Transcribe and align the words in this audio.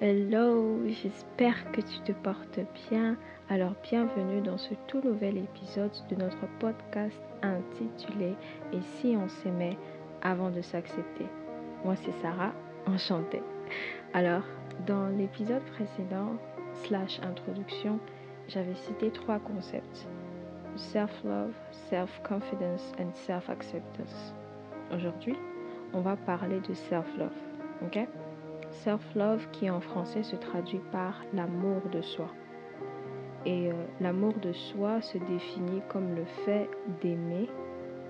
Hello, 0.00 0.78
j'espère 0.86 1.72
que 1.72 1.80
tu 1.80 1.98
te 2.04 2.12
portes 2.12 2.60
bien. 2.88 3.16
Alors 3.48 3.72
bienvenue 3.82 4.40
dans 4.40 4.56
ce 4.56 4.74
tout 4.86 5.00
nouvel 5.00 5.38
épisode 5.38 5.90
de 6.08 6.14
notre 6.14 6.46
podcast 6.60 7.20
intitulé 7.42 8.36
Et 8.72 8.80
si 8.80 9.16
on 9.16 9.28
s'aimait? 9.28 9.76
Avant 10.22 10.50
de 10.50 10.62
s'accepter 10.62 11.26
Moi 11.84 11.96
c'est 11.96 12.12
Sarah, 12.22 12.52
enchantée. 12.86 13.42
Alors 14.14 14.44
dans 14.86 15.08
l'épisode 15.08 15.64
précédent, 15.72 16.36
slash 16.84 17.18
introduction, 17.24 17.98
j'avais 18.46 18.76
cité 18.76 19.10
trois 19.10 19.40
concepts. 19.40 20.06
Self-love, 20.76 21.54
self-confidence 21.90 22.92
and 23.00 23.10
self-acceptance. 23.14 24.32
Aujourd'hui, 24.94 25.34
on 25.92 26.02
va 26.02 26.14
parler 26.14 26.60
de 26.60 26.72
self-love. 26.72 27.32
ok? 27.84 28.06
Self-love 28.70 29.48
qui 29.50 29.70
en 29.70 29.80
français 29.80 30.22
se 30.22 30.36
traduit 30.36 30.80
par 30.92 31.22
l'amour 31.32 31.82
de 31.92 32.02
soi. 32.02 32.28
Et 33.46 33.70
euh, 33.70 33.74
l'amour 34.00 34.34
de 34.34 34.52
soi 34.52 35.00
se 35.00 35.18
définit 35.18 35.82
comme 35.88 36.14
le 36.14 36.24
fait 36.44 36.68
d'aimer 37.00 37.48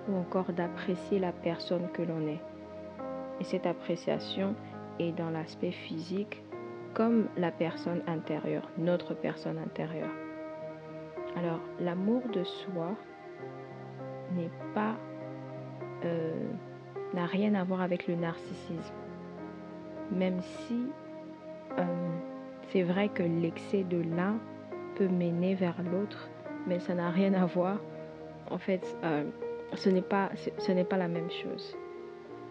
ou 0.09 0.17
encore 0.17 0.53
d'apprécier 0.53 1.19
la 1.19 1.33
personne 1.33 1.89
que 1.93 2.03
l'on 2.03 2.27
est. 2.27 2.41
Et 3.41 3.45
cette 3.45 3.67
appréciation 3.67 4.55
est 4.98 5.12
dans 5.12 5.31
l'aspect 5.31 5.71
physique 5.71 6.43
comme 6.95 7.29
la 7.37 7.53
personne 7.53 8.03
intérieure, 8.06 8.69
notre 8.79 9.15
personne 9.15 9.59
intérieure. 9.59 10.11
Alors, 11.37 11.61
l'amour 11.79 12.23
de 12.33 12.43
soi 12.43 12.97
euh, 16.05 16.51
n'a 17.14 17.27
rien 17.27 17.55
à 17.55 17.64
voir 17.64 17.83
avec 17.83 18.09
le 18.09 18.17
narcissisme 18.17 18.95
même 20.11 20.41
si 20.41 20.89
euh, 21.78 21.84
c'est 22.70 22.83
vrai 22.83 23.09
que 23.09 23.23
l'excès 23.23 23.84
de 23.84 24.03
l'un 24.17 24.39
peut 24.97 25.09
mener 25.09 25.55
vers 25.55 25.81
l'autre, 25.83 26.28
mais 26.67 26.78
ça 26.81 26.95
n'a 26.95 27.11
rien 27.11 27.34
à 27.34 27.47
voir. 27.47 27.78
En 28.51 28.59
fait, 28.59 28.97
euh, 29.05 29.25
ce 29.75 29.89
n'est 29.89 30.03
pas, 30.03 30.31
ce 30.59 30.73
n'est 30.73 30.84
pas 30.84 30.97
la 30.97 31.09
même 31.09 31.31
chose. 31.31 31.77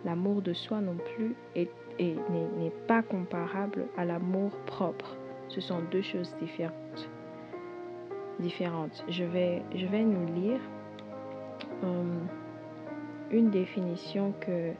L'amour 0.06 0.42
de 0.42 0.54
soi 0.54 0.80
non 0.80 0.98
plus 1.16 1.36
est, 1.56 1.70
n'est 2.00 2.72
pas 2.88 3.02
comparable 3.02 3.88
à 3.98 4.06
l'amour 4.06 4.52
propre. 4.66 5.18
Ce 5.50 5.62
sont 5.62 5.82
deux 5.92 6.02
choses 6.02 6.36
différentes. 6.40 7.10
différentes. 8.40 9.04
Je, 9.10 9.24
vais, 9.24 9.64
je 9.76 9.86
vais 9.88 10.04
nous 10.04 10.34
lire 10.34 10.60
euh, 11.84 12.04
une 13.32 13.50
définition 13.50 14.34
que 14.40 14.72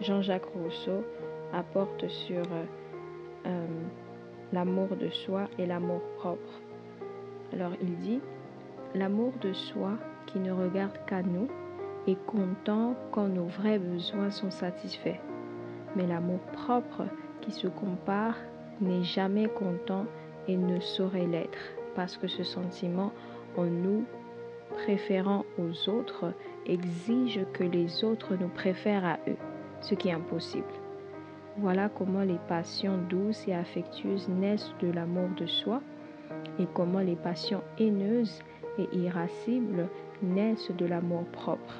Jean-Jacques 0.00 0.46
Rousseau 0.54 1.04
apporte 1.52 2.08
sur 2.08 2.42
euh, 2.52 2.64
euh, 3.46 3.66
l'amour 4.52 4.88
de 4.96 5.08
soi 5.10 5.48
et 5.58 5.66
l'amour 5.66 6.00
propre. 6.18 6.60
Alors 7.52 7.72
il 7.80 7.96
dit, 7.98 8.20
l'amour 8.94 9.32
de 9.40 9.52
soi 9.52 9.92
qui 10.26 10.38
ne 10.38 10.52
regarde 10.52 10.98
qu'à 11.06 11.22
nous 11.22 11.48
est 12.06 12.18
content 12.26 12.94
quand 13.12 13.28
nos 13.28 13.46
vrais 13.46 13.78
besoins 13.78 14.30
sont 14.30 14.50
satisfaits. 14.50 15.20
Mais 15.94 16.06
l'amour 16.06 16.40
propre 16.52 17.04
qui 17.40 17.50
se 17.50 17.68
compare 17.68 18.36
n'est 18.80 19.04
jamais 19.04 19.48
content 19.48 20.06
et 20.48 20.56
ne 20.56 20.80
saurait 20.80 21.26
l'être, 21.26 21.58
parce 21.94 22.16
que 22.16 22.28
ce 22.28 22.44
sentiment 22.44 23.12
en 23.56 23.64
nous 23.64 24.04
préférant 24.84 25.44
aux 25.58 25.88
autres 25.88 26.32
exige 26.66 27.40
que 27.52 27.64
les 27.64 28.04
autres 28.04 28.36
nous 28.36 28.48
préfèrent 28.48 29.04
à 29.04 29.18
eux, 29.28 29.36
ce 29.80 29.94
qui 29.94 30.08
est 30.08 30.12
impossible. 30.12 30.85
Voilà 31.58 31.88
comment 31.88 32.22
les 32.22 32.38
passions 32.48 32.98
douces 33.08 33.48
et 33.48 33.54
affectueuses 33.54 34.28
naissent 34.28 34.74
de 34.80 34.90
l'amour 34.90 35.30
de 35.38 35.46
soi 35.46 35.80
et 36.58 36.66
comment 36.74 37.00
les 37.00 37.16
passions 37.16 37.62
haineuses 37.78 38.40
et 38.78 38.94
irascibles 38.94 39.88
naissent 40.22 40.70
de 40.76 40.84
l'amour 40.84 41.24
propre. 41.32 41.74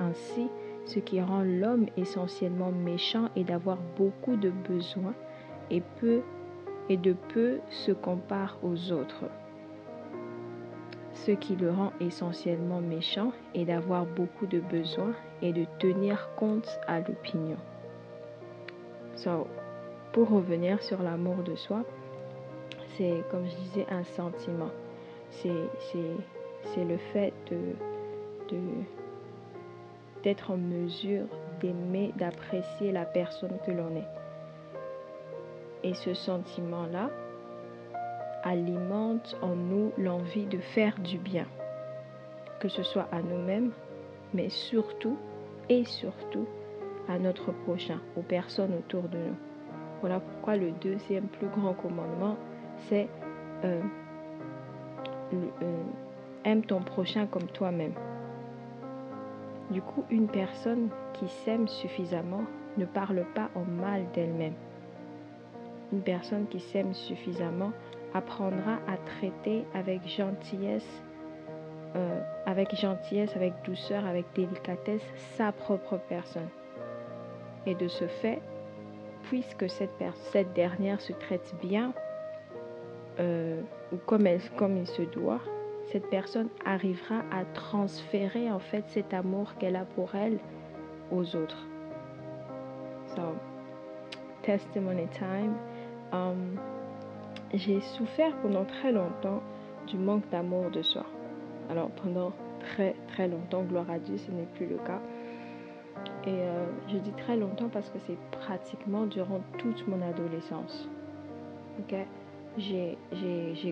Ainsi, 0.00 0.48
ce 0.84 0.98
qui 0.98 1.20
rend 1.20 1.42
l'homme 1.42 1.86
essentiellement 1.96 2.72
méchant 2.72 3.28
est 3.36 3.44
d'avoir 3.44 3.78
beaucoup 3.96 4.34
de 4.34 4.50
besoins 4.50 5.14
et 5.70 5.82
peu 6.00 6.22
et 6.88 6.96
de 6.96 7.14
peu 7.32 7.60
se 7.68 7.92
compare 7.92 8.58
aux 8.64 8.90
autres. 8.90 9.26
Ce 11.12 11.30
qui 11.30 11.54
le 11.54 11.70
rend 11.70 11.92
essentiellement 12.00 12.80
méchant 12.80 13.32
est 13.54 13.66
d'avoir 13.66 14.06
beaucoup 14.06 14.46
de 14.46 14.58
besoins 14.58 15.14
et 15.40 15.52
de 15.52 15.66
tenir 15.78 16.30
compte 16.34 16.68
à 16.88 16.98
l'opinion 16.98 17.58
pour 20.12 20.28
revenir 20.30 20.82
sur 20.82 21.02
l'amour 21.02 21.36
de 21.44 21.54
soi, 21.54 21.84
c'est 22.96 23.22
comme 23.30 23.46
je 23.46 23.56
disais 23.56 23.86
un 23.90 24.04
sentiment. 24.04 24.70
C'est, 25.30 25.50
le 26.76 26.96
fait 27.12 27.32
de, 27.50 28.56
d'être 30.22 30.50
en 30.50 30.56
mesure 30.56 31.26
d'aimer, 31.60 32.12
d'apprécier 32.16 32.92
la 32.92 33.04
personne 33.04 33.56
que 33.64 33.70
l'on 33.70 33.96
est. 33.96 34.08
Et 35.82 35.94
ce 35.94 36.14
sentiment-là 36.14 37.10
alimente 38.42 39.36
en 39.42 39.54
nous 39.54 39.92
l'envie 39.96 40.46
de 40.46 40.58
faire 40.58 40.98
du 40.98 41.18
bien, 41.18 41.46
que 42.58 42.68
ce 42.68 42.82
soit 42.82 43.08
à 43.12 43.22
nous-mêmes, 43.22 43.72
mais 44.34 44.48
surtout 44.48 45.16
et 45.68 45.84
surtout 45.84 46.46
à 47.08 47.18
notre 47.18 47.52
prochain, 47.52 47.98
aux 48.16 48.22
personnes 48.22 48.74
autour 48.74 49.08
de 49.08 49.18
nous. 49.18 49.36
Voilà 50.00 50.20
pourquoi 50.20 50.56
le 50.56 50.70
deuxième 50.72 51.26
plus 51.26 51.48
grand 51.48 51.74
commandement, 51.74 52.36
c'est 52.88 53.08
euh, 53.64 53.80
euh, 55.34 55.82
aime 56.44 56.64
ton 56.64 56.80
prochain 56.80 57.26
comme 57.26 57.46
toi-même. 57.48 57.92
Du 59.70 59.82
coup, 59.82 60.04
une 60.10 60.26
personne 60.26 60.88
qui 61.12 61.28
s'aime 61.28 61.68
suffisamment 61.68 62.42
ne 62.76 62.86
parle 62.86 63.24
pas 63.34 63.50
en 63.54 63.64
mal 63.64 64.04
d'elle-même. 64.14 64.54
Une 65.92 66.02
personne 66.02 66.46
qui 66.48 66.60
s'aime 66.60 66.94
suffisamment 66.94 67.72
apprendra 68.14 68.78
à 68.88 68.96
traiter 68.96 69.64
avec 69.74 70.06
gentillesse, 70.08 71.02
euh, 71.94 72.20
avec 72.46 72.74
gentillesse, 72.74 73.34
avec 73.36 73.52
douceur, 73.64 74.06
avec 74.06 74.26
délicatesse 74.34 75.04
sa 75.36 75.52
propre 75.52 76.00
personne. 76.08 76.48
Et 77.66 77.74
de 77.74 77.88
ce 77.88 78.06
fait, 78.06 78.40
puisque 79.24 79.68
cette, 79.68 80.52
dernière 80.54 81.00
se 81.00 81.12
traite 81.12 81.54
bien, 81.62 81.92
euh, 83.18 83.60
ou 83.92 83.96
comme 83.96 84.26
il 84.26 84.86
se 84.86 85.02
doit, 85.02 85.40
cette 85.92 86.08
personne 86.08 86.48
arrivera 86.64 87.22
à 87.32 87.44
transférer 87.52 88.50
en 88.50 88.60
fait 88.60 88.84
cet 88.88 89.12
amour 89.12 89.54
qu'elle 89.58 89.76
a 89.76 89.84
pour 89.84 90.14
elle 90.14 90.38
aux 91.10 91.36
autres. 91.36 91.66
So, 93.16 93.34
testimony 94.42 95.08
time. 95.08 95.54
Um, 96.12 96.58
j'ai 97.52 97.80
souffert 97.80 98.36
pendant 98.42 98.64
très 98.64 98.92
longtemps 98.92 99.42
du 99.86 99.96
manque 99.96 100.28
d'amour 100.30 100.70
de 100.70 100.82
soi. 100.82 101.04
Alors 101.68 101.90
pendant 101.90 102.32
très 102.60 102.94
très 103.08 103.28
longtemps, 103.28 103.62
gloire 103.62 103.90
à 103.90 103.98
Dieu, 103.98 104.16
ce 104.16 104.30
n'est 104.30 104.46
plus 104.54 104.66
le 104.66 104.76
cas. 104.78 105.00
Et 106.26 106.28
euh, 106.28 106.66
je 106.88 106.98
dis 106.98 107.12
très 107.12 107.36
longtemps 107.36 107.68
parce 107.68 107.88
que 107.90 107.98
c'est 108.06 108.18
pratiquement 108.30 109.06
durant 109.06 109.40
toute 109.58 109.86
mon 109.88 110.00
adolescence. 110.02 110.88
J'ai 112.58 112.96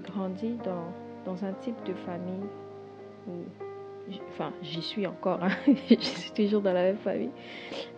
grandi 0.01 0.59
dans, 0.65 0.93
dans, 1.25 1.45
un 1.45 1.53
type 1.53 1.83
de 1.85 1.93
famille 1.93 2.47
où, 3.29 3.33
enfin, 4.31 4.53
j'y 4.63 4.81
suis 4.81 5.07
encore, 5.07 5.43
hein. 5.43 5.51
je 5.67 5.97
suis 5.97 6.33
toujours 6.33 6.63
dans 6.63 6.73
la 6.73 6.83
même 6.83 6.97
famille, 6.97 7.31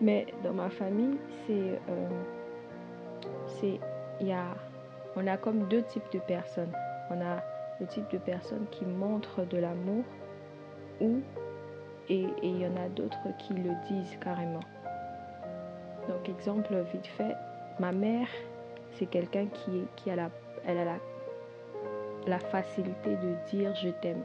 mais 0.01 0.27
dans 0.43 0.53
ma 0.53 0.69
famille, 0.69 1.17
c'est, 1.47 1.81
euh, 1.89 2.09
c'est, 3.47 3.79
il 4.21 4.33
a, 4.33 4.47
on 5.15 5.27
a 5.29 5.37
comme 5.37 5.69
deux 5.69 5.83
types 5.83 6.11
de 6.13 6.19
personnes. 6.19 6.73
On 7.11 7.21
a 7.21 7.43
le 7.81 7.87
type 7.87 8.11
de 8.11 8.19
personnes 8.19 8.67
qui 8.71 8.85
montrent 8.85 9.45
de 9.45 9.59
l'amour 9.59 10.05
ou 11.01 11.21
et 12.11 12.27
il 12.43 12.61
y 12.61 12.67
en 12.67 12.77
a 12.77 12.89
d'autres 12.89 13.29
qui 13.39 13.55
le 13.55 13.71
disent 13.89 14.19
carrément. 14.21 14.61
Donc 16.09 16.29
exemple 16.29 16.75
vite 16.93 17.07
fait, 17.07 17.37
ma 17.79 17.93
mère, 17.93 18.27
c'est 18.95 19.07
quelqu'un 19.07 19.47
qui, 19.47 19.85
qui 19.97 20.11
a, 20.11 20.17
la, 20.17 20.31
elle 20.67 20.79
a 20.79 20.85
la, 20.85 20.97
la 22.27 22.39
facilité 22.41 23.11
de 23.11 23.51
dire 23.51 23.75
je 23.77 23.91
t'aime. 23.91 24.23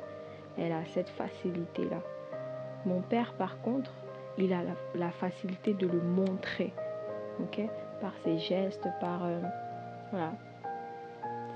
Elle 0.57 0.71
a 0.71 0.83
cette 0.85 1.09
facilité-là. 1.09 2.01
Mon 2.85 3.01
père, 3.01 3.33
par 3.33 3.61
contre, 3.61 3.91
il 4.37 4.51
a 4.51 4.61
la, 4.95 5.11
facilité 5.11 5.73
de 5.73 5.87
le 5.87 6.01
montrer, 6.01 6.73
ok, 7.39 7.61
par 8.01 8.13
ses 8.23 8.37
gestes, 8.39 8.87
par 8.99 9.25
euh, 9.25 9.39
voilà, 10.11 10.33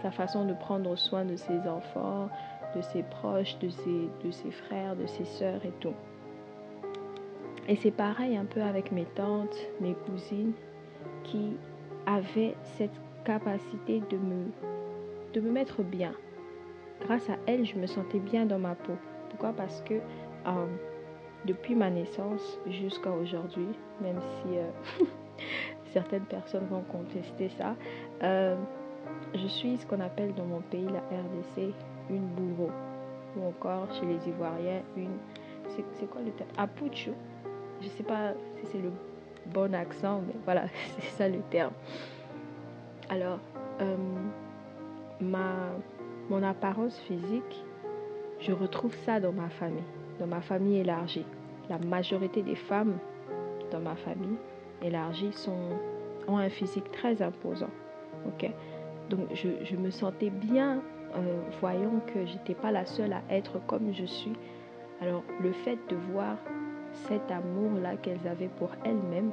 sa 0.02 0.12
façon 0.12 0.46
de 0.46 0.54
prendre 0.54 0.96
soin 0.96 1.26
de 1.26 1.36
ses 1.36 1.68
enfants, 1.68 2.30
de 2.76 2.82
ses 2.82 3.04
proches, 3.04 3.58
de 3.60 3.70
ses, 3.70 4.10
de 4.24 4.32
ses 4.32 4.52
frères, 4.52 4.96
de 4.96 5.08
ses 5.08 5.26
sœurs 5.26 5.66
et 5.66 5.74
tout. 5.80 5.94
Et 7.70 7.76
c'est 7.76 7.92
pareil 7.92 8.36
un 8.36 8.46
peu 8.46 8.64
avec 8.64 8.92
mes 8.92 9.06
tantes, 9.06 9.56
mes 9.80 9.94
cousines, 9.94 10.54
qui 11.24 11.56
avaient 12.08 12.56
cette 12.64 13.00
capacité 13.24 14.02
de 14.10 14.18
me, 14.18 14.46
de 15.36 15.40
me 15.40 15.52
mettre 15.52 15.84
bien. 15.84 16.14
Grâce 17.02 17.30
à 17.30 17.36
elle, 17.46 17.68
je 17.68 17.76
me 17.76 17.86
sentais 17.86 18.18
bien 18.18 18.48
dans 18.48 18.58
ma 18.58 18.74
peau. 18.74 18.94
Pourquoi? 19.30 19.54
Parce 19.54 19.82
que 19.82 19.94
euh, 19.94 20.66
depuis 21.46 21.76
ma 21.76 21.92
naissance 21.92 22.60
jusqu'à 22.66 23.12
aujourd'hui, 23.12 23.70
même 24.02 24.20
si 24.20 24.58
euh, 24.58 25.06
certaines 25.94 26.26
personnes 26.26 26.66
vont 26.72 26.84
contester 26.92 27.50
ça, 27.50 27.76
euh, 28.24 28.56
je 29.36 29.48
suis 29.48 29.78
ce 29.78 29.86
qu'on 29.86 30.00
appelle 30.00 30.34
dans 30.34 30.46
mon 30.46 30.62
pays, 30.62 30.88
la 30.88 31.02
RDC, 31.02 31.72
une 32.10 32.26
bourreau. 32.30 32.72
Ou 33.38 33.48
encore 33.48 33.94
chez 33.94 34.08
les 34.08 34.28
Ivoiriens, 34.28 34.82
une. 34.98 35.18
C'est 35.68 36.10
quoi 36.10 36.22
le 36.22 36.32
terme? 36.32 36.50
Apucho. 36.58 37.12
Je 37.82 37.88
sais 37.88 38.04
pas 38.04 38.34
si 38.58 38.66
c'est 38.72 38.82
le 38.82 38.92
bon 39.48 39.74
accent, 39.74 40.22
mais 40.28 40.36
voilà, 40.46 40.66
c'est 41.00 41.10
ça 41.10 41.30
le 41.30 41.40
terme. 41.50 41.74
Alors, 43.10 43.40
euh, 43.82 43.96
ma, 45.20 45.70
mon 46.30 46.44
apparence 46.44 47.00
physique, 47.02 47.66
je 48.40 48.52
retrouve 48.52 48.96
ça 49.06 49.20
dans 49.20 49.32
ma 49.32 49.50
famille, 49.50 49.84
dans 50.20 50.28
ma 50.28 50.42
famille 50.42 50.78
élargie. 50.80 51.26
La 51.70 51.80
majorité 51.80 52.42
des 52.42 52.56
femmes 52.56 52.98
dans 53.72 53.80
ma 53.80 53.96
famille 53.96 54.38
élargie 54.82 55.32
sont, 55.34 55.78
ont 56.28 56.38
un 56.38 56.50
physique 56.50 56.92
très 56.92 57.22
imposant. 57.22 57.70
ok? 58.28 58.50
Donc, 59.10 59.28
je, 59.34 59.50
je 59.64 59.76
me 59.76 59.90
sentais 59.90 60.30
bien 60.30 60.82
euh, 61.16 61.42
voyant 61.60 62.00
que 62.14 62.26
j'étais 62.26 62.54
pas 62.54 62.72
la 62.72 62.86
seule 62.86 63.14
à 63.14 63.22
être 63.30 63.60
comme 63.66 63.94
je 63.94 64.06
suis. 64.06 64.34
Alors, 65.02 65.24
le 65.42 65.52
fait 65.52 65.78
de 65.90 65.96
voir 65.96 66.38
cet 66.94 67.32
amour-là 67.32 67.96
qu'elles 67.98 68.28
avaient 68.28 68.50
pour 68.50 68.70
elles-mêmes, 68.84 69.32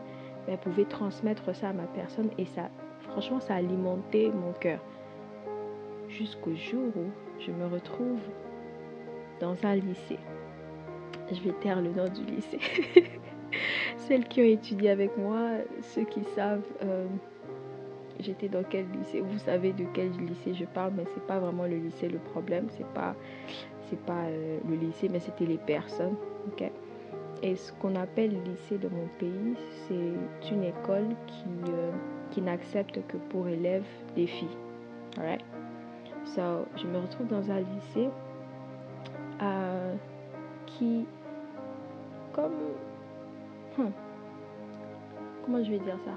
elles 0.49 0.58
pouvaient 0.58 0.85
transmettre 0.85 1.55
ça 1.55 1.70
à 1.70 1.73
ma 1.73 1.87
personne 1.87 2.31
et 2.38 2.47
ça, 2.47 2.69
franchement, 3.00 3.41
ça 3.41 3.55
a 3.55 3.56
alimenté 3.58 4.31
mon 4.31 4.53
cœur. 4.53 4.81
Jusqu'au 6.08 6.55
jour 6.55 6.93
où 6.97 7.11
je 7.41 7.50
me 7.50 7.67
retrouve 7.67 8.20
dans 9.41 9.56
un 9.64 9.76
lycée. 9.76 10.19
Je 11.31 11.41
vais 11.41 11.53
taire 11.61 11.81
le 11.81 11.91
nom 11.91 12.08
du 12.08 12.25
lycée. 12.25 12.61
Celles 13.97 14.26
qui 14.26 14.41
ont 14.41 14.44
étudié 14.44 14.91
avec 14.91 15.17
moi, 15.17 15.49
ceux 15.81 16.05
qui 16.05 16.23
savent, 16.37 16.67
euh, 16.82 17.06
j'étais 18.20 18.49
dans 18.49 18.62
quel 18.62 18.87
lycée. 18.93 19.20
Vous 19.20 19.38
savez 19.38 19.73
de 19.73 19.85
quel 19.93 20.11
lycée 20.12 20.55
je 20.55 20.64
parle, 20.64 20.93
mais 20.97 21.05
c'est 21.12 21.26
pas 21.26 21.38
vraiment 21.38 21.64
le 21.64 21.76
lycée 21.76 22.09
le 22.09 22.19
problème. 22.19 22.67
C'est 22.70 22.87
pas, 22.87 23.17
pas 24.06 24.25
euh, 24.26 24.59
le 24.69 24.76
lycée, 24.76 25.09
mais 25.09 25.19
c'était 25.20 25.47
les 25.47 25.59
personnes. 25.59 26.17
ok? 26.47 26.70
Et 27.43 27.56
ce 27.56 27.73
qu'on 27.75 27.94
appelle 27.97 28.31
lycée 28.44 28.79
de 28.79 28.88
mon 28.88 29.06
pays, 29.19 29.55
c'est 29.87 30.50
une 30.50 30.65
école 30.65 31.09
qui, 31.27 31.71
euh, 31.71 31.91
qui 32.31 32.41
n'accepte 32.41 33.00
que 33.06 33.17
pour 33.29 33.47
élèves 33.47 33.87
des 34.15 34.27
filles. 34.27 34.56
Alright? 35.19 35.44
So, 36.25 36.67
je 36.77 36.87
me 36.87 36.99
retrouve 36.99 37.29
dans 37.29 37.50
un 37.50 37.61
lycée 37.61 38.09
euh, 39.43 39.94
qui, 40.67 41.06
comme. 42.33 42.55
Hmm, 43.79 43.91
comment 45.44 45.62
je 45.62 45.71
vais 45.71 45.79
dire 45.79 45.99
ça? 46.05 46.12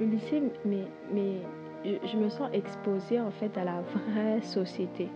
Le 0.00 0.06
lycée, 0.06 0.42
mais, 0.64 0.84
mais 1.12 1.36
je, 1.84 2.06
je 2.06 2.16
me 2.16 2.28
sens 2.30 2.48
exposée 2.52 3.20
en 3.20 3.30
fait 3.30 3.56
à 3.58 3.64
la 3.64 3.82
vraie 3.82 4.40
société. 4.42 5.08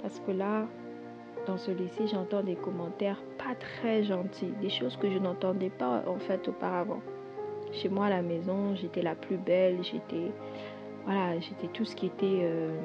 Parce 0.00 0.20
que 0.20 0.30
là, 0.30 0.66
dans 1.46 1.56
ce 1.56 1.70
lycée, 1.70 2.06
j'entends 2.06 2.42
des 2.42 2.56
commentaires 2.56 3.22
pas 3.38 3.54
très 3.54 4.02
gentils, 4.02 4.52
des 4.60 4.70
choses 4.70 4.96
que 4.96 5.10
je 5.10 5.18
n'entendais 5.18 5.70
pas 5.70 6.02
en 6.06 6.18
fait 6.18 6.46
auparavant. 6.48 7.00
Chez 7.72 7.88
moi 7.88 8.06
à 8.06 8.10
la 8.10 8.22
maison, 8.22 8.74
j'étais 8.74 9.02
la 9.02 9.14
plus 9.14 9.36
belle, 9.36 9.82
j'étais 9.82 10.32
voilà, 11.04 11.38
j'étais 11.40 11.68
tout 11.68 11.84
ce 11.84 11.96
qui 11.96 12.06
était 12.06 12.40
euh, 12.42 12.76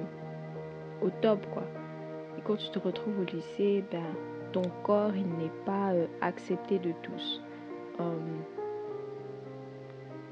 au 1.02 1.10
top 1.22 1.46
quoi. 1.54 1.64
Et 2.38 2.42
quand 2.44 2.56
tu 2.56 2.70
te 2.70 2.80
retrouves 2.80 3.20
au 3.20 3.24
lycée, 3.24 3.84
ben 3.92 4.04
ton 4.52 4.64
corps 4.84 5.16
il 5.16 5.28
n'est 5.38 5.52
pas 5.66 5.92
euh, 5.94 6.08
accepté 6.22 6.80
de 6.80 6.94
tous. 7.02 7.42
Hum, 8.00 8.42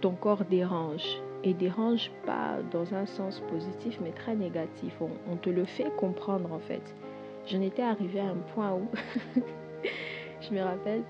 ton 0.02 0.12
corps 0.12 0.44
dérange 0.46 1.22
et 1.44 1.54
dérange 1.54 2.12
pas 2.26 2.58
dans 2.72 2.94
un 2.94 3.06
sens 3.06 3.42
positif 3.52 4.00
mais 4.02 4.12
très 4.12 4.36
négatif. 4.36 4.94
On, 5.02 5.10
on 5.32 5.36
te 5.36 5.50
le 5.50 5.66
fait 5.66 5.94
comprendre 5.98 6.52
en 6.54 6.60
fait 6.60 6.96
j'en 7.48 7.62
étais 7.62 7.82
arrivée 7.82 8.20
à 8.20 8.26
un 8.26 8.38
point 8.54 8.74
où, 8.74 8.88
je 10.42 10.54
me 10.54 10.62
rappelle, 10.62 11.04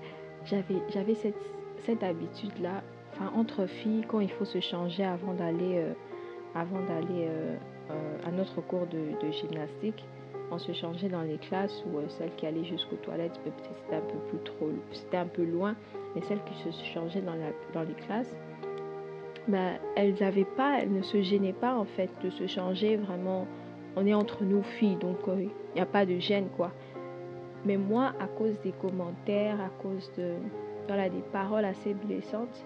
j'avais, 0.44 0.76
j'avais 0.92 1.14
cette, 1.14 1.40
cette 1.84 2.02
habitude-là, 2.02 2.82
enfin, 3.12 3.32
entre 3.36 3.66
filles, 3.66 4.04
quand 4.08 4.20
il 4.20 4.30
faut 4.30 4.44
se 4.44 4.60
changer 4.60 5.04
avant 5.04 5.34
d'aller, 5.34 5.78
euh, 5.78 5.92
avant 6.54 6.80
d'aller 6.80 7.26
euh, 7.28 7.56
euh, 7.90 8.18
à 8.26 8.30
notre 8.30 8.60
cours 8.60 8.86
de, 8.86 9.26
de, 9.26 9.32
gymnastique, 9.32 10.04
on 10.50 10.58
se 10.58 10.72
changeait 10.72 11.08
dans 11.08 11.22
les 11.22 11.38
classes 11.38 11.84
ou 11.86 11.98
celle 12.08 12.34
qui 12.36 12.46
allait 12.46 12.64
jusqu'aux 12.64 12.96
toilettes, 12.96 13.40
c'était 13.44 13.96
un 13.96 14.00
peu 14.00 14.18
plus 14.28 14.44
trop, 14.44 14.68
c'était 14.92 15.16
un 15.16 15.26
peu 15.26 15.44
loin, 15.44 15.74
mais 16.14 16.22
celles 16.22 16.42
qui 16.44 16.54
se 16.54 16.84
changeaient 16.92 17.22
dans, 17.22 17.34
la, 17.34 17.50
dans 17.72 17.82
les 17.82 17.94
classes, 17.94 18.36
ben, 19.48 19.78
elles 19.96 20.22
avaient 20.22 20.46
pas, 20.56 20.80
elles 20.80 20.92
ne 20.92 21.02
se 21.02 21.22
gênaient 21.22 21.52
pas 21.52 21.74
en 21.74 21.84
fait 21.84 22.10
de 22.22 22.30
se 22.30 22.46
changer 22.46 22.96
vraiment 22.96 23.46
on 23.96 24.06
est 24.06 24.14
entre 24.14 24.44
nous 24.44 24.62
filles, 24.62 24.96
donc 24.96 25.18
il 25.26 25.32
euh, 25.32 25.48
n'y 25.74 25.80
a 25.80 25.86
pas 25.86 26.06
de 26.06 26.18
gêne, 26.18 26.48
quoi. 26.56 26.72
Mais 27.64 27.76
moi, 27.76 28.12
à 28.20 28.26
cause 28.26 28.60
des 28.60 28.72
commentaires, 28.72 29.60
à 29.60 29.70
cause 29.82 30.10
des 30.16 31.22
paroles 31.32 31.64
assez 31.64 31.94
blessantes, 31.94 32.64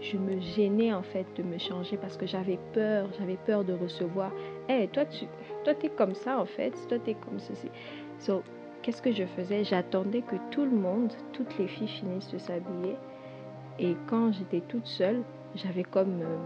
je 0.00 0.18
me 0.18 0.38
gênais 0.40 0.92
en 0.92 1.02
fait 1.02 1.26
de 1.36 1.42
me 1.42 1.58
changer 1.58 1.96
parce 1.96 2.16
que 2.16 2.26
j'avais 2.26 2.58
peur, 2.74 3.08
j'avais 3.18 3.38
peur 3.46 3.64
de 3.64 3.72
recevoir. 3.72 4.30
Hey, 4.68 4.88
toi, 4.88 5.06
tu 5.06 5.24
toi, 5.64 5.72
es 5.82 5.88
comme 5.88 6.14
ça 6.14 6.38
en 6.38 6.44
fait, 6.44 6.72
toi, 6.88 6.98
tu 6.98 7.10
es 7.10 7.14
comme 7.14 7.38
ceci. 7.38 7.68
So, 8.18 8.42
qu'est-ce 8.82 9.00
que 9.00 9.12
je 9.12 9.24
faisais? 9.24 9.64
J'attendais 9.64 10.20
que 10.20 10.36
tout 10.50 10.64
le 10.64 10.76
monde, 10.76 11.12
toutes 11.32 11.56
les 11.58 11.66
filles 11.66 11.88
finissent 11.88 12.30
de 12.30 12.38
s'habiller. 12.38 12.96
Et 13.78 13.96
quand 14.06 14.32
j'étais 14.32 14.60
toute 14.60 14.86
seule, 14.86 15.22
j'avais 15.54 15.82
comme 15.82 16.20
euh, 16.20 16.36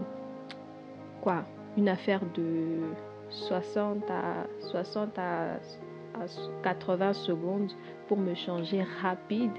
quoi? 1.21 1.43
Une 1.77 1.89
affaire 1.89 2.21
de 2.33 2.79
60 3.31 4.03
à, 4.09 4.47
60 4.59 5.17
à, 5.17 5.59
80 6.63 7.13
secondes 7.13 7.71
pour 8.07 8.17
me 8.17 8.35
changer 8.35 8.83
rapide 9.01 9.51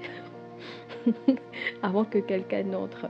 avant 1.81 2.05
que 2.05 2.19
quelqu'un 2.19 2.63
n'entre. 2.63 3.07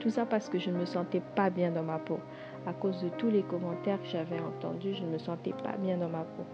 Tout 0.00 0.10
ça 0.10 0.24
parce 0.24 0.48
que 0.48 0.58
je 0.58 0.70
ne 0.70 0.78
me 0.78 0.86
sentais 0.86 1.22
pas 1.36 1.50
bien 1.50 1.70
dans 1.70 1.82
ma 1.82 1.98
peau. 1.98 2.18
À 2.66 2.72
cause 2.72 3.02
de 3.02 3.10
tous 3.10 3.30
les 3.30 3.42
commentaires 3.42 4.00
que 4.00 4.08
j'avais 4.08 4.40
entendus, 4.40 4.94
je 4.94 5.02
ne 5.02 5.10
me 5.10 5.18
sentais 5.18 5.52
pas 5.62 5.76
bien 5.78 5.98
dans 5.98 6.08
ma 6.08 6.24
peau. 6.24 6.44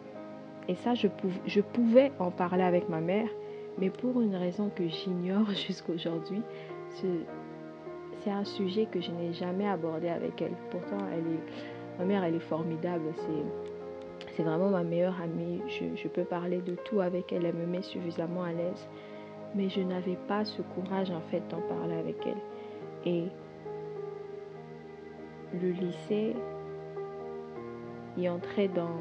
Et 0.69 0.75
ça, 0.75 0.95
je, 0.95 1.07
pouvais, 1.07 1.41
je 1.47 1.61
pouvais 1.61 2.13
en 2.19 2.33
parler 2.33 2.65
avec 2.65 2.89
ma 2.89 3.01
mère, 3.01 3.29
mais 3.79 3.91
pour 3.91 4.21
une 4.21 4.35
raison 4.35 4.71
que 4.75 4.89
j'ignore 4.89 5.49
jusqu'aujourd'hui, 5.67 6.43
c'est 6.99 8.31
un 8.31 8.45
sujet 8.45 8.87
que 8.87 9.01
je 9.01 9.13
n'ai 9.13 9.33
jamais 9.33 9.69
abordé 9.69 10.09
avec 10.09 10.43
elle. 10.43 10.55
Pourtant, 10.71 10.99
elle 11.13 11.35
est, 11.35 11.76
Ma 11.99 12.05
mère, 12.05 12.25
elle 12.25 12.35
est 12.35 12.41
formidable. 12.41 13.13
C'est, 14.35 14.43
vraiment 14.43 14.69
ma 14.69 14.85
meilleure 14.85 15.19
amie. 15.21 15.63
Je, 15.67 15.97
je 15.97 16.09
peux 16.09 16.25
parler 16.25 16.59
de 16.59 16.75
tout 16.85 17.01
avec 17.01 17.33
elle. 17.33 17.47
Elle 17.47 17.55
me 17.55 17.67
met 17.67 17.83
suffisamment 17.83 18.43
à 18.43 18.53
l'aise. 18.53 18.89
Mais 19.55 19.69
je 19.69 19.81
n'avais 19.81 20.19
pas 20.29 20.45
ce 20.45 20.63
courage, 20.63 21.11
en 21.11 21.23
fait, 21.31 21.43
d'en 21.49 21.61
parler 21.63 21.97
avec 21.97 22.17
elle. 22.27 23.11
Et 23.11 23.29
le 25.55 25.71
lycée 25.71 26.35
y 28.17 28.29
entrait 28.29 28.69
dans... 28.69 29.01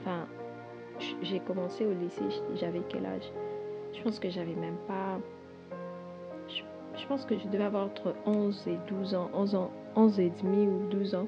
Enfin, 0.00 0.26
j'ai 1.22 1.40
commencé 1.40 1.84
au 1.84 1.92
lycée, 1.92 2.22
j'avais 2.54 2.82
quel 2.88 3.06
âge? 3.06 3.30
Je 3.92 4.02
pense 4.02 4.18
que 4.18 4.30
j'avais 4.30 4.54
même 4.54 4.76
pas... 4.86 5.18
Je, 6.48 6.62
je, 6.98 7.06
pense 7.06 7.24
que 7.24 7.36
je 7.38 7.46
devais 7.48 7.64
avoir 7.64 7.86
entre 7.86 8.14
11 8.24 8.68
et 8.68 8.78
12 8.88 9.14
ans, 9.14 9.30
11 9.34 9.54
ans, 9.54 9.70
11 9.96 10.20
et 10.20 10.32
demi 10.42 10.66
ou 10.66 10.86
12 10.88 11.14
ans. 11.16 11.26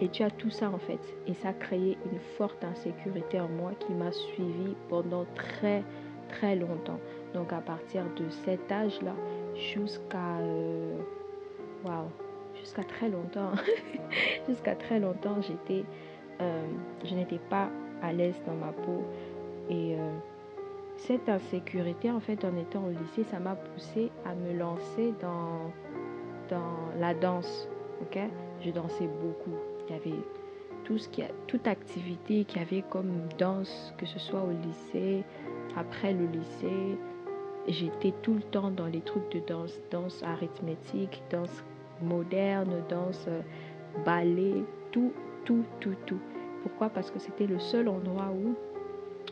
Et 0.00 0.08
tu 0.08 0.22
as 0.22 0.30
tout 0.30 0.50
ça 0.50 0.70
en 0.70 0.78
fait. 0.78 1.00
Et 1.26 1.34
ça 1.34 1.48
a 1.48 1.52
créé 1.52 1.98
une 2.10 2.20
forte 2.36 2.62
insécurité 2.64 3.40
en 3.40 3.48
moi 3.48 3.72
qui 3.80 3.92
m'a 3.92 4.12
suivi 4.12 4.76
pendant 4.88 5.24
très 5.34 5.82
très 6.28 6.56
longtemps. 6.56 7.00
Donc 7.34 7.52
à 7.52 7.60
partir 7.60 8.04
de 8.16 8.28
cet 8.44 8.70
âge-là 8.70 9.14
jusqu'à... 9.54 10.38
Euh, 10.40 10.96
waouh 11.84 12.08
Jusqu'à 12.54 12.82
très 12.82 13.08
longtemps. 13.08 13.52
jusqu'à 14.48 14.74
très 14.74 15.00
longtemps, 15.00 15.40
j'étais... 15.42 15.84
Euh, 16.40 16.66
je 17.04 17.14
n'étais 17.14 17.40
pas 17.50 17.68
à 18.02 18.12
l'aise 18.12 18.40
dans 18.46 18.54
ma 18.54 18.72
peau. 18.72 19.04
Et 19.70 19.96
euh, 19.96 20.10
cette 20.96 21.28
insécurité, 21.28 22.10
en 22.10 22.20
fait, 22.20 22.44
en 22.44 22.56
étant 22.56 22.84
au 22.84 22.90
lycée, 22.90 23.24
ça 23.24 23.38
m'a 23.38 23.54
poussé 23.54 24.10
à 24.24 24.34
me 24.34 24.58
lancer 24.58 25.14
dans, 25.20 25.70
dans 26.48 27.00
la 27.00 27.14
danse. 27.14 27.68
ok? 28.02 28.18
Je 28.60 28.70
dansais 28.70 29.08
beaucoup. 29.22 29.56
Il 29.88 29.92
y 29.92 29.98
avait 29.98 30.22
qui 30.96 31.22
toute 31.46 31.66
activité 31.66 32.44
qu'il 32.44 32.60
y 32.60 32.64
avait 32.64 32.84
comme 32.88 33.28
danse, 33.38 33.92
que 33.98 34.06
ce 34.06 34.18
soit 34.18 34.42
au 34.42 34.50
lycée, 34.66 35.22
après 35.76 36.12
le 36.12 36.26
lycée. 36.26 36.98
J'étais 37.66 38.14
tout 38.22 38.34
le 38.34 38.42
temps 38.42 38.70
dans 38.70 38.86
les 38.86 39.02
trucs 39.02 39.30
de 39.30 39.40
danse, 39.40 39.78
danse 39.90 40.22
arithmétique, 40.22 41.22
danse 41.30 41.62
moderne, 42.00 42.82
danse, 42.88 43.28
balai, 44.06 44.64
tout, 44.90 45.12
tout, 45.44 45.64
tout, 45.80 45.94
tout. 46.06 46.20
Pourquoi? 46.62 46.88
Parce 46.88 47.10
que 47.10 47.18
c'était 47.18 47.46
le 47.46 47.58
seul 47.58 47.88
endroit 47.88 48.30
où 48.30 48.54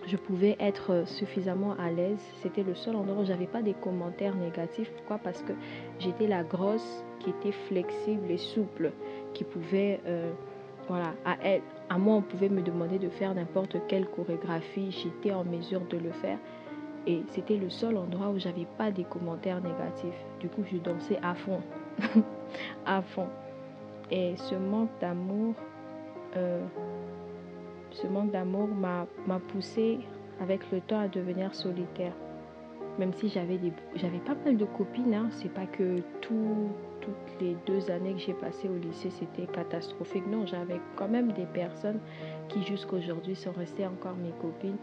je 0.07 0.17
pouvais 0.17 0.57
être 0.61 1.05
suffisamment 1.07 1.75
à 1.79 1.91
l'aise. 1.91 2.21
C'était 2.43 2.63
le 2.63 2.75
seul 2.75 2.97
endroit 2.97 3.23
où 3.23 3.25
j'avais 3.25 3.47
pas 3.47 3.63
des 3.63 3.73
commentaires 3.73 4.37
négatifs. 4.37 4.91
Pourquoi? 4.93 5.19
Parce 5.19 5.43
que 5.43 5.53
j'étais 5.99 6.27
la 6.27 6.45
grosse 6.45 7.05
qui 7.21 7.31
était 7.31 7.53
flexible 7.53 8.31
et 8.31 8.37
souple, 8.37 8.93
qui 9.37 9.45
pouvait, 9.45 10.01
euh, 10.07 10.33
voilà, 10.89 11.13
à 11.27 11.37
elle, 11.43 11.61
à 11.91 11.99
moi, 11.99 12.17
on 12.17 12.23
pouvait 12.23 12.49
me 12.49 12.63
demander 12.63 12.99
de 12.99 13.11
faire 13.11 13.35
n'importe 13.35 13.77
quelle 13.87 14.07
chorégraphie. 14.07 14.91
J'étais 14.91 15.33
en 15.33 15.45
mesure 15.45 15.83
de 15.91 15.99
le 15.99 16.11
faire. 16.11 16.39
Et 17.07 17.23
c'était 17.29 17.57
le 17.57 17.71
seul 17.71 17.97
endroit 17.99 18.31
où 18.31 18.39
j'avais 18.39 18.67
pas 18.79 18.91
des 18.91 19.05
commentaires 19.05 19.61
négatifs. 19.61 20.25
Du 20.41 20.49
coup, 20.49 20.63
je 20.65 20.79
dansais 20.79 21.19
à 21.23 21.35
fond. 21.35 21.61
à 22.87 23.03
fond. 23.03 23.29
Et 24.11 24.35
ce 24.37 24.55
manque 24.55 24.91
d'amour, 25.01 25.55
euh, 26.37 26.65
ce 27.91 28.07
manque 28.07 28.31
d'amour 28.31 28.69
m'a 28.69 29.39
poussé 29.49 30.01
avec 30.41 30.71
le 30.73 30.81
temps 30.81 31.01
à 31.01 31.09
devenir 31.09 31.55
solitaire. 31.55 32.13
Même 32.99 33.13
si 33.13 33.29
j'avais 33.29 33.61
j'avais 33.95 34.19
pas 34.19 34.35
mal 34.45 34.57
de 34.57 34.65
copines, 34.65 35.15
hein. 35.15 35.29
c'est 35.31 35.53
pas 35.53 35.67
que 35.67 36.01
tout, 36.23 36.71
toutes 37.07 37.41
les 37.41 37.57
deux 37.67 37.91
années 37.91 38.13
que 38.15 38.19
j'ai 38.19 38.35
passées 38.35 38.69
au 38.69 38.77
lycée 38.77 39.11
c'était 39.11 39.47
catastrophique. 39.47 40.27
Non, 40.27 40.45
j'avais 40.47 40.81
quand 40.97 41.09
même 41.09 41.33
des 41.33 41.47
personnes 41.47 42.01
qui 42.49 42.63
jusqu'à 42.63 42.97
aujourd'hui 42.97 43.37
sont 43.37 43.53
restées 43.53 43.87
encore 43.87 44.17
mes 44.17 44.33
copines, 44.43 44.77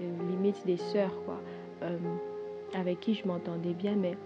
euh, 0.00 0.30
limite 0.30 0.66
des 0.66 0.76
sœurs 0.76 1.14
quoi, 1.24 1.38
euh, 1.82 1.96
avec 2.74 3.00
qui 3.00 3.14
je 3.14 3.26
m'entendais 3.26 3.74
bien. 3.74 3.94
Mais 3.96 4.16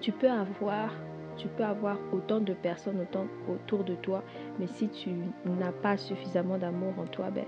tu 0.00 0.12
peux 0.12 0.30
avoir 0.30 0.90
tu 1.36 1.48
peux 1.48 1.64
avoir 1.64 1.98
autant 2.12 2.40
de 2.40 2.54
personnes 2.54 3.06
autour 3.46 3.84
de 3.84 3.94
toi, 3.96 4.22
mais 4.58 4.66
si 4.66 4.88
tu 4.88 5.10
n'as 5.44 5.72
pas 5.72 5.98
suffisamment 5.98 6.56
d'amour 6.56 6.94
en 6.98 7.04
toi, 7.04 7.30
ben, 7.30 7.44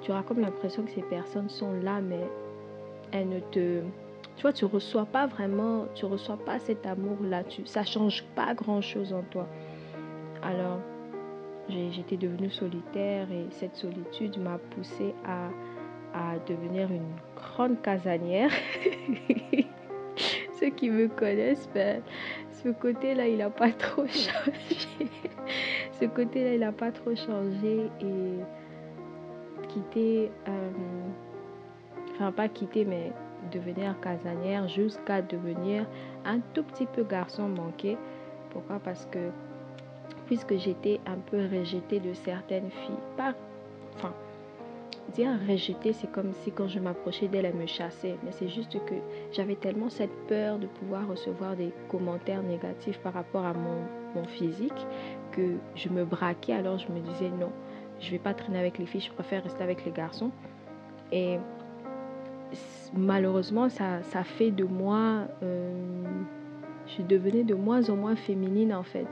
tu 0.00 0.10
auras 0.10 0.24
comme 0.24 0.40
l'impression 0.40 0.82
que 0.82 0.90
ces 0.90 1.02
personnes 1.02 1.48
sont 1.48 1.72
là, 1.72 2.00
mais 2.00 2.26
elles 3.12 3.28
ne 3.28 3.38
te... 3.38 3.82
Tu 4.36 4.42
vois, 4.42 4.52
tu 4.52 4.64
reçois 4.64 5.04
pas 5.04 5.26
vraiment, 5.26 5.86
tu 5.94 6.06
reçois 6.06 6.38
pas 6.38 6.58
cet 6.58 6.86
amour-là, 6.86 7.44
tu, 7.44 7.66
ça 7.66 7.84
change 7.84 8.24
pas 8.34 8.54
grand-chose 8.54 9.12
en 9.12 9.22
toi. 9.22 9.46
Alors, 10.42 10.80
j'étais 11.68 12.16
devenue 12.16 12.50
solitaire 12.50 13.30
et 13.30 13.46
cette 13.50 13.76
solitude 13.76 14.38
m'a 14.38 14.58
poussée 14.58 15.14
à, 15.24 15.48
à 16.14 16.38
devenir 16.46 16.90
une 16.90 17.14
grande 17.36 17.80
casanière. 17.82 18.50
Ceux 20.60 20.70
qui 20.70 20.90
me 20.90 21.08
connaissent, 21.08 21.68
ben, 21.74 22.02
ce 22.50 22.68
côté-là, 22.68 23.26
il 23.28 23.38
n'a 23.38 23.50
pas 23.50 23.70
trop 23.70 24.06
changé. 24.06 25.08
ce 25.92 26.04
côté-là, 26.06 26.54
il 26.54 26.60
n'a 26.60 26.72
pas 26.72 26.92
trop 26.92 27.14
changé. 27.14 27.90
Et 28.00 28.38
quitter, 29.68 30.30
euh, 30.48 30.70
enfin 32.14 32.32
pas 32.32 32.48
quitter, 32.48 32.84
mais 32.84 33.12
devenir 33.50 33.98
casanière 34.00 34.68
jusqu'à 34.68 35.22
devenir 35.22 35.86
un 36.24 36.40
tout 36.54 36.62
petit 36.62 36.86
peu 36.86 37.04
garçon 37.04 37.48
manqué. 37.48 37.96
Pourquoi? 38.50 38.78
Parce 38.78 39.06
que 39.06 39.30
puisque 40.26 40.56
j'étais 40.56 41.00
un 41.06 41.18
peu 41.18 41.38
rejetée 41.38 42.00
de 42.00 42.14
certaines 42.14 42.70
filles, 42.70 43.02
pas, 43.16 43.34
enfin, 43.96 44.14
dire 45.14 45.30
rejeter, 45.48 45.92
c'est 45.92 46.10
comme 46.10 46.32
si 46.32 46.52
quand 46.52 46.68
je 46.68 46.78
m'approchais 46.78 47.28
d'elle, 47.28 47.44
elle 47.44 47.54
me 47.54 47.66
chassait. 47.66 48.16
Mais 48.24 48.32
c'est 48.32 48.48
juste 48.48 48.72
que 48.86 48.94
j'avais 49.32 49.56
tellement 49.56 49.90
cette 49.90 50.14
peur 50.28 50.58
de 50.58 50.66
pouvoir 50.66 51.08
recevoir 51.08 51.56
des 51.56 51.72
commentaires 51.88 52.42
négatifs 52.42 52.98
par 53.00 53.14
rapport 53.14 53.44
à 53.44 53.52
mon, 53.52 53.82
mon 54.14 54.24
physique 54.24 54.86
que 55.32 55.56
je 55.74 55.88
me 55.88 56.04
braquais. 56.04 56.54
Alors 56.54 56.78
je 56.78 56.90
me 56.92 57.00
disais 57.00 57.30
non, 57.30 57.50
je 58.00 58.10
vais 58.10 58.18
pas 58.18 58.34
traîner 58.34 58.58
avec 58.58 58.78
les 58.78 58.86
filles, 58.86 59.00
je 59.00 59.12
préfère 59.12 59.42
rester 59.42 59.62
avec 59.62 59.84
les 59.84 59.92
garçons. 59.92 60.30
Et 61.10 61.38
malheureusement, 62.94 63.68
ça, 63.68 64.02
ça 64.02 64.24
fait 64.24 64.50
de 64.50 64.64
moi, 64.64 65.26
euh, 65.42 66.04
je 66.86 67.02
devenais 67.02 67.44
de 67.44 67.54
moins 67.54 67.88
en 67.90 67.96
moins 67.96 68.16
féminine 68.16 68.74
en 68.74 68.82
fait. 68.82 69.08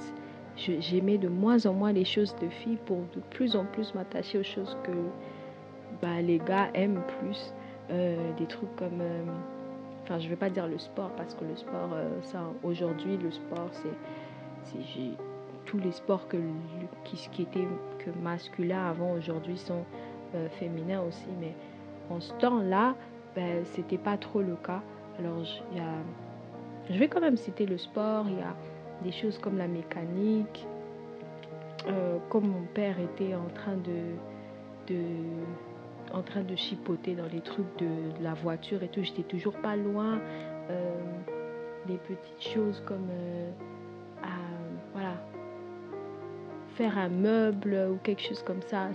J'aimais 0.56 1.16
de 1.16 1.28
moins 1.28 1.64
en 1.64 1.73
moins 1.73 1.92
les 1.92 2.04
choses 2.04 2.35
de 2.42 2.49
filles 2.49 2.78
pour 2.85 2.99
de 3.14 3.20
plus 3.30 3.56
en 3.56 3.64
plus 3.64 3.94
m'attacher 3.94 4.38
aux 4.38 4.44
choses 4.44 4.76
que 4.82 4.92
bah, 6.02 6.20
les 6.20 6.38
gars 6.38 6.68
aiment 6.75 7.02
plus 7.18 7.54
euh, 7.90 8.16
des 8.37 8.47
trucs 8.47 8.75
comme... 8.76 9.00
Euh, 9.00 9.23
enfin, 10.02 10.18
je 10.18 10.25
ne 10.25 10.30
vais 10.30 10.37
pas 10.37 10.50
dire 10.50 10.66
le 10.66 10.78
sport 10.78 11.11
parce 11.16 11.35
que 11.35 11.44
le 11.44 11.56
sport, 11.56 11.90
ça, 12.23 12.40
aujourd'hui, 12.62 13.16
le 13.16 13.30
sport, 13.30 13.68
c'est... 13.73 14.76
Tous 15.64 15.78
les 15.78 15.92
sports 15.92 16.26
que, 16.28 16.37
qui, 17.04 17.16
qui 17.32 17.42
étaient 17.42 17.66
que 17.99 18.11
masculins 18.23 18.87
avant, 18.87 19.12
aujourd'hui, 19.12 19.56
sont 19.56 19.85
féminins 20.59 21.00
aussi. 21.02 21.28
Mais 21.40 21.54
en 22.11 22.20
ce 22.20 22.32
temps-là, 22.35 22.94
ben, 23.34 23.64
c'était 23.64 23.99
pas 23.99 24.16
trop 24.16 24.42
le 24.42 24.56
cas. 24.56 24.82
Alors, 25.18 25.42
y 25.75 25.78
a, 25.78 25.94
je 26.90 26.99
vais 26.99 27.08
quand 27.08 27.20
même 27.20 27.37
citer 27.37 27.66
le 27.66 27.78
sport. 27.78 28.26
Il 28.28 28.38
y 28.38 28.42
a 28.42 28.54
des 29.02 29.12
choses 29.12 29.38
comme 29.38 29.58
la 29.58 29.68
mécanique. 29.68 30.66
comme 32.28 32.49
mon 32.49 32.66
père 32.75 32.96
était 33.00 33.34
en 33.34 33.49
train 33.54 33.76
de, 33.76 34.92
de 34.92 35.00
en 36.12 36.22
train 36.22 36.42
de 36.42 36.56
chipoter 36.56 37.14
dans 37.14 37.26
les 37.32 37.40
trucs 37.40 37.76
de, 37.78 38.22
la 38.22 38.34
voiture 38.34 38.82
et 38.82 38.88
tout. 38.88 39.02
J'étais 39.02 39.22
toujours 39.22 39.54
pas 39.54 39.76
loin. 39.76 40.18
Euh, 40.70 40.94
des 41.87 41.96
petites 41.96 42.54
choses 42.54 42.82
comme 42.87 43.08
euh, 43.10 43.50
voilà, 44.92 45.14
faire 46.76 46.99
un 46.99 47.08
meuble 47.08 47.88
ou 47.90 47.96
quelque 48.02 48.22
chose 48.22 48.42
comme 48.42 48.62
ça. 48.62 48.88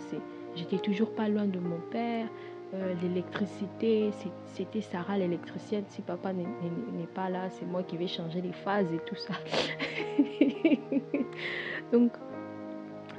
J'étais 0.55 0.77
toujours 0.77 1.13
pas 1.13 1.27
loin 1.27 1.45
de 1.45 1.59
mon 1.59 1.79
père. 1.91 2.27
Euh, 2.75 2.93
l'électricité, 3.01 4.11
c'était 4.45 4.81
Sarah 4.81 5.17
l'électricienne. 5.17 5.85
Si 5.87 6.01
papa 6.01 6.33
n'est 6.33 7.07
pas 7.13 7.29
là, 7.29 7.49
c'est 7.49 7.65
moi 7.65 7.83
qui 7.83 7.95
vais 7.95 8.07
changer 8.07 8.41
les 8.41 8.51
phases 8.51 8.91
et 8.91 8.99
tout 9.05 9.15
ça. 9.15 9.33
Donc, 11.93 12.11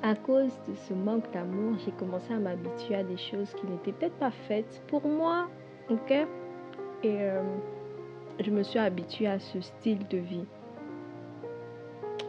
à 0.03 0.15
cause 0.15 0.53
de 0.69 0.75
ce 0.75 0.93
manque 0.93 1.33
d'amour, 1.33 1.77
j'ai 1.85 1.93
commencé 1.93 2.33
à 2.33 2.39
m'habituer 2.39 2.97
à 2.97 3.03
des 3.03 3.17
choses 3.17 3.55
qui 3.55 3.67
n'étaient 3.67 3.93
peut-être 3.93 4.19
pas 4.19 4.31
faites 4.31 4.83
pour 4.89 5.07
moi, 5.07 5.49
ok? 5.89 6.11
Et 6.11 6.27
euh, 7.05 7.43
je 8.39 8.51
me 8.51 8.63
suis 8.63 8.79
habituée 8.79 9.29
à 9.29 9.39
ce 9.39 9.61
style 9.61 10.07
de 10.09 10.19
vie. 10.19 10.45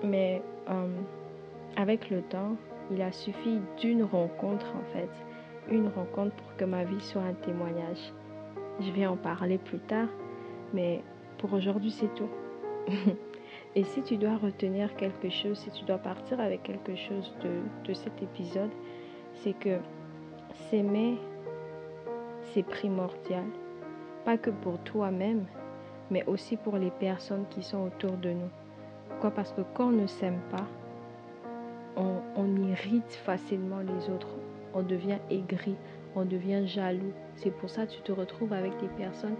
Mais 0.04 0.42
euh, 0.70 0.88
avec 1.76 2.10
le 2.10 2.22
temps, 2.22 2.56
il 2.92 3.02
a 3.02 3.12
suffi 3.12 3.60
d'une 3.80 4.04
rencontre 4.04 4.68
en 4.76 4.94
fait, 4.94 5.10
une 5.70 5.88
rencontre 5.90 6.36
pour 6.36 6.56
que 6.56 6.66
ma 6.66 6.84
vie 6.84 7.02
soit 7.02 7.22
un 7.22 7.34
témoignage. 7.34 8.14
Je 8.80 8.92
vais 8.92 9.06
en 9.06 9.18
parler 9.18 9.58
plus 9.58 9.80
tard, 9.80 10.08
mais 10.74 11.02
pour 11.38 11.54
aujourd'hui 11.54 11.92
c'est 11.92 12.14
tout. 12.14 12.30
Et 13.76 13.84
si 13.84 14.02
tu 14.02 14.18
dois 14.18 14.38
retenir 14.38 14.96
quelque 14.96 15.30
chose, 15.30 15.60
si 15.60 15.70
tu 15.70 15.86
dois 15.86 15.98
partir 15.98 16.40
avec 16.40 16.64
quelque 16.64 16.96
chose 16.96 17.32
de, 17.44 17.94
cet 17.94 18.24
épisode, 18.24 18.72
c'est 19.34 19.54
que 19.54 19.78
s'aimer, 20.70 21.18
c'est 22.42 22.64
primordial. 22.64 23.46
Pas 24.26 24.38
que 24.38 24.50
pour 24.50 24.80
toi-même, 24.80 25.46
mais 26.10 26.26
aussi 26.26 26.58
pour 26.58 26.78
les 26.78 26.90
personnes 26.90 27.46
qui 27.50 27.62
sont 27.62 27.84
autour 27.86 28.14
de 28.14 28.32
nous. 28.32 28.50
Pourquoi? 29.10 29.32
Parce 29.32 29.54
que 29.54 29.62
quand 29.74 29.90
on 29.90 29.92
ne 29.92 30.08
s'aime 30.08 30.40
pas, 30.50 30.66
on, 31.96 32.22
on, 32.36 32.56
irrite 32.64 33.12
facilement 33.12 33.80
les 33.80 34.10
autres. 34.10 34.36
On 34.78 34.84
devient 34.84 35.18
aigri, 35.32 35.76
on 36.16 36.24
devient 36.24 36.68
jaloux. 36.68 37.12
C'est 37.34 37.50
pour 37.50 37.68
ça 37.68 37.88
que 37.88 37.94
tu 37.94 38.02
te 38.02 38.12
retrouves 38.12 38.54
avec 38.54 38.78
des 38.78 38.90
personnes 38.90 39.36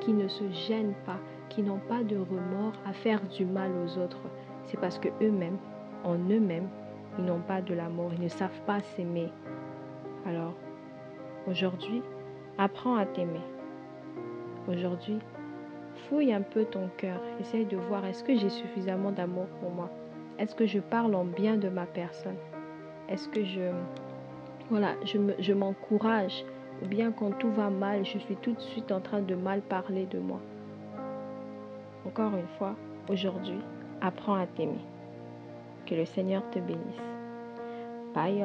qui 0.00 0.12
ne 0.12 0.26
se 0.26 0.50
gênent 0.50 0.96
pas, 1.06 1.18
qui 1.48 1.62
n'ont 1.62 1.78
pas 1.78 2.02
de 2.02 2.16
remords 2.16 2.74
à 2.84 2.92
faire 2.92 3.20
du 3.28 3.44
mal 3.44 3.70
aux 3.84 3.98
autres. 3.98 4.18
C'est 4.64 4.80
parce 4.80 4.98
que 4.98 5.06
eux-mêmes, 5.22 5.58
en 6.02 6.16
eux-mêmes, 6.16 6.68
ils 7.18 7.24
n'ont 7.24 7.40
pas 7.40 7.62
de 7.62 7.72
l'amour, 7.72 8.10
ils 8.16 8.24
ne 8.24 8.28
savent 8.28 8.60
pas 8.66 8.80
s'aimer. 8.80 9.28
Alors, 10.26 10.54
aujourd'hui, 11.46 12.02
apprends 12.58 12.96
à 12.96 13.06
t'aimer. 13.06 13.46
Aujourd'hui, 14.66 15.20
fouille 16.08 16.32
un 16.32 16.42
peu 16.42 16.64
ton 16.64 16.90
cœur. 16.96 17.20
Essaye 17.38 17.66
de 17.66 17.76
voir 17.76 18.04
est-ce 18.06 18.24
que 18.24 18.36
j'ai 18.36 18.50
suffisamment 18.50 19.12
d'amour 19.12 19.46
pour 19.60 19.70
moi? 19.70 19.88
Est-ce 20.40 20.56
que 20.56 20.66
je 20.66 20.80
parle 20.80 21.14
en 21.14 21.24
bien 21.24 21.56
de 21.56 21.68
ma 21.68 21.86
personne? 21.86 22.38
Est-ce 23.08 23.28
que 23.28 23.44
je, 23.44 23.70
voilà, 24.70 24.94
je 25.04 25.52
m'encourage 25.52 26.44
Ou 26.82 26.86
bien 26.86 27.12
quand 27.12 27.32
tout 27.38 27.50
va 27.50 27.70
mal, 27.70 28.06
je 28.06 28.18
suis 28.18 28.36
tout 28.36 28.52
de 28.52 28.60
suite 28.60 28.90
en 28.90 29.00
train 29.00 29.20
de 29.20 29.34
mal 29.34 29.60
parler 29.60 30.06
de 30.06 30.18
moi 30.18 30.40
encore 32.06 32.34
une 32.34 32.48
fois, 32.58 32.74
aujourd'hui, 33.08 33.60
apprends 34.00 34.34
à 34.34 34.46
t'aimer. 34.46 34.80
Que 35.86 35.94
le 35.94 36.04
Seigneur 36.04 36.42
te 36.50 36.58
bénisse. 36.58 37.02
Bye. 38.14 38.44